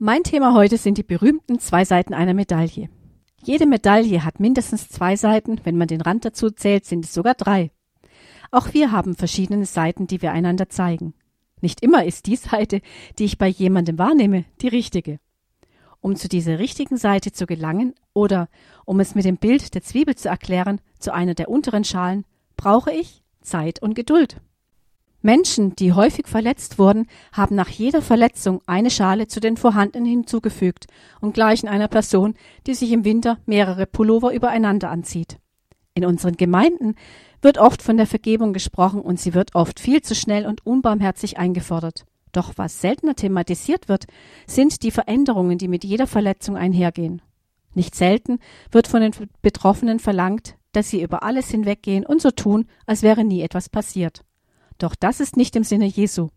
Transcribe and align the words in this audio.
Mein 0.00 0.22
Thema 0.22 0.54
heute 0.54 0.76
sind 0.76 0.96
die 0.96 1.02
berühmten 1.02 1.58
zwei 1.58 1.84
Seiten 1.84 2.14
einer 2.14 2.32
Medaille. 2.32 2.88
Jede 3.42 3.66
Medaille 3.66 4.24
hat 4.24 4.38
mindestens 4.38 4.88
zwei 4.88 5.16
Seiten, 5.16 5.60
wenn 5.64 5.76
man 5.76 5.88
den 5.88 6.00
Rand 6.00 6.24
dazu 6.24 6.50
zählt, 6.50 6.84
sind 6.84 7.04
es 7.04 7.12
sogar 7.12 7.34
drei. 7.34 7.72
Auch 8.52 8.72
wir 8.74 8.92
haben 8.92 9.16
verschiedene 9.16 9.66
Seiten, 9.66 10.06
die 10.06 10.22
wir 10.22 10.30
einander 10.30 10.68
zeigen. 10.68 11.14
Nicht 11.60 11.82
immer 11.82 12.04
ist 12.04 12.26
die 12.26 12.36
Seite, 12.36 12.80
die 13.18 13.24
ich 13.24 13.38
bei 13.38 13.48
jemandem 13.48 13.98
wahrnehme, 13.98 14.44
die 14.60 14.68
richtige. 14.68 15.18
Um 16.00 16.14
zu 16.14 16.28
dieser 16.28 16.60
richtigen 16.60 16.96
Seite 16.96 17.32
zu 17.32 17.46
gelangen 17.46 17.92
oder 18.14 18.48
um 18.84 19.00
es 19.00 19.16
mit 19.16 19.24
dem 19.24 19.36
Bild 19.36 19.74
der 19.74 19.82
Zwiebel 19.82 20.14
zu 20.14 20.28
erklären, 20.28 20.80
zu 21.00 21.12
einer 21.12 21.34
der 21.34 21.50
unteren 21.50 21.82
Schalen, 21.82 22.24
brauche 22.56 22.92
ich 22.92 23.24
Zeit 23.40 23.82
und 23.82 23.94
Geduld. 23.94 24.40
Menschen, 25.20 25.74
die 25.74 25.92
häufig 25.92 26.28
verletzt 26.28 26.78
wurden, 26.78 27.06
haben 27.32 27.56
nach 27.56 27.68
jeder 27.68 28.02
Verletzung 28.02 28.62
eine 28.66 28.90
Schale 28.90 29.26
zu 29.26 29.40
den 29.40 29.56
vorhandenen 29.56 30.06
hinzugefügt 30.06 30.86
und 31.20 31.34
gleichen 31.34 31.68
einer 31.68 31.88
Person, 31.88 32.34
die 32.66 32.74
sich 32.74 32.92
im 32.92 33.04
Winter 33.04 33.38
mehrere 33.44 33.86
Pullover 33.86 34.32
übereinander 34.32 34.90
anzieht. 34.90 35.38
In 35.94 36.04
unseren 36.04 36.36
Gemeinden 36.36 36.94
wird 37.42 37.58
oft 37.58 37.82
von 37.82 37.96
der 37.96 38.06
Vergebung 38.06 38.52
gesprochen 38.52 39.00
und 39.00 39.18
sie 39.18 39.34
wird 39.34 39.56
oft 39.56 39.80
viel 39.80 40.02
zu 40.02 40.14
schnell 40.14 40.46
und 40.46 40.64
unbarmherzig 40.64 41.38
eingefordert. 41.38 42.04
Doch 42.30 42.52
was 42.56 42.80
seltener 42.80 43.16
thematisiert 43.16 43.88
wird, 43.88 44.04
sind 44.46 44.82
die 44.84 44.92
Veränderungen, 44.92 45.58
die 45.58 45.66
mit 45.66 45.82
jeder 45.82 46.06
Verletzung 46.06 46.56
einhergehen. 46.56 47.22
Nicht 47.74 47.96
selten 47.96 48.38
wird 48.70 48.86
von 48.86 49.00
den 49.00 49.12
Betroffenen 49.42 49.98
verlangt, 49.98 50.56
dass 50.72 50.90
sie 50.90 51.02
über 51.02 51.24
alles 51.24 51.48
hinweggehen 51.48 52.06
und 52.06 52.22
so 52.22 52.30
tun, 52.30 52.66
als 52.86 53.02
wäre 53.02 53.24
nie 53.24 53.42
etwas 53.42 53.68
passiert. 53.68 54.24
Doch 54.78 54.94
das 54.94 55.20
ist 55.20 55.36
nicht 55.36 55.56
im 55.56 55.64
Sinne 55.64 55.86
Jesu. 55.86 56.28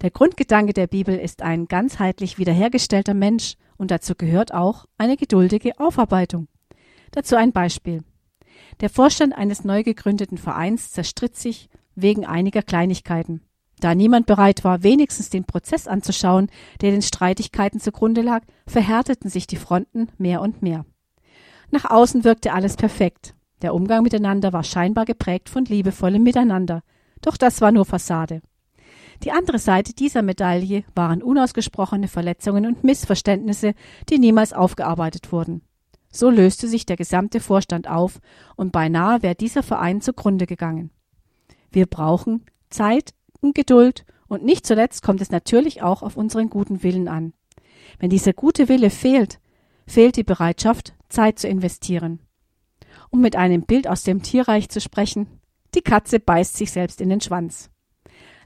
Der 0.00 0.10
Grundgedanke 0.10 0.72
der 0.72 0.86
Bibel 0.86 1.16
ist 1.16 1.42
ein 1.42 1.66
ganzheitlich 1.66 2.38
wiederhergestellter 2.38 3.14
Mensch 3.14 3.56
und 3.76 3.90
dazu 3.90 4.14
gehört 4.14 4.54
auch 4.54 4.86
eine 4.98 5.16
geduldige 5.16 5.78
Aufarbeitung. 5.78 6.48
Dazu 7.10 7.36
ein 7.36 7.52
Beispiel. 7.52 8.02
Der 8.80 8.90
Vorstand 8.90 9.34
eines 9.34 9.64
neu 9.64 9.82
gegründeten 9.82 10.38
Vereins 10.38 10.92
zerstritt 10.92 11.36
sich 11.36 11.68
wegen 11.94 12.24
einiger 12.24 12.62
Kleinigkeiten. 12.62 13.42
Da 13.80 13.94
niemand 13.94 14.26
bereit 14.26 14.64
war, 14.64 14.82
wenigstens 14.82 15.28
den 15.28 15.44
Prozess 15.44 15.88
anzuschauen, 15.88 16.48
der 16.80 16.92
den 16.92 17.02
Streitigkeiten 17.02 17.80
zugrunde 17.80 18.22
lag, 18.22 18.42
verhärteten 18.66 19.28
sich 19.28 19.46
die 19.46 19.56
Fronten 19.56 20.08
mehr 20.18 20.40
und 20.40 20.62
mehr. 20.62 20.86
Nach 21.70 21.90
außen 21.90 22.22
wirkte 22.22 22.52
alles 22.52 22.76
perfekt. 22.76 23.34
Der 23.60 23.74
Umgang 23.74 24.02
miteinander 24.02 24.52
war 24.52 24.62
scheinbar 24.62 25.04
geprägt 25.04 25.48
von 25.48 25.64
liebevollem 25.64 26.22
Miteinander, 26.22 26.82
doch 27.22 27.36
das 27.36 27.60
war 27.60 27.72
nur 27.72 27.86
Fassade. 27.86 28.42
Die 29.24 29.30
andere 29.30 29.58
Seite 29.58 29.94
dieser 29.94 30.22
Medaille 30.22 30.84
waren 30.94 31.22
unausgesprochene 31.22 32.08
Verletzungen 32.08 32.66
und 32.66 32.82
Missverständnisse, 32.82 33.74
die 34.08 34.18
niemals 34.18 34.52
aufgearbeitet 34.52 35.32
wurden. 35.32 35.62
So 36.10 36.28
löste 36.28 36.68
sich 36.68 36.84
der 36.84 36.96
gesamte 36.96 37.40
Vorstand 37.40 37.88
auf 37.88 38.20
und 38.56 38.72
beinahe 38.72 39.22
wäre 39.22 39.34
dieser 39.34 39.62
Verein 39.62 40.00
zugrunde 40.00 40.46
gegangen. 40.46 40.90
Wir 41.70 41.86
brauchen 41.86 42.44
Zeit 42.68 43.14
und 43.40 43.54
Geduld 43.54 44.04
und 44.28 44.44
nicht 44.44 44.66
zuletzt 44.66 45.02
kommt 45.02 45.20
es 45.20 45.30
natürlich 45.30 45.82
auch 45.82 46.02
auf 46.02 46.16
unseren 46.16 46.50
guten 46.50 46.82
Willen 46.82 47.08
an. 47.08 47.32
Wenn 47.98 48.10
dieser 48.10 48.32
gute 48.32 48.68
Wille 48.68 48.90
fehlt, 48.90 49.40
fehlt 49.86 50.16
die 50.16 50.24
Bereitschaft, 50.24 50.94
Zeit 51.08 51.38
zu 51.38 51.48
investieren. 51.48 52.20
Um 53.10 53.20
mit 53.20 53.36
einem 53.36 53.62
Bild 53.62 53.88
aus 53.88 54.02
dem 54.02 54.22
Tierreich 54.22 54.68
zu 54.68 54.80
sprechen, 54.80 55.26
die 55.82 55.90
Katze 55.90 56.20
beißt 56.20 56.56
sich 56.56 56.70
selbst 56.70 57.00
in 57.00 57.08
den 57.08 57.20
Schwanz. 57.20 57.68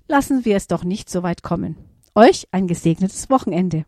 Lassen 0.09 0.47
wir 0.47 0.57
es 0.57 0.69
doch 0.69 0.85
nicht 0.85 1.11
so 1.11 1.23
weit 1.23 1.43
kommen. 1.43 1.77
Euch 2.15 2.49
ein 2.51 2.67
gesegnetes 2.67 3.29
Wochenende. 3.29 3.85